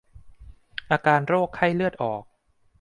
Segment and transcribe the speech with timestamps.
[0.91, 2.23] อาการโรคไข้เลือดออก